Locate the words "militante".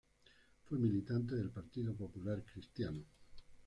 0.79-1.35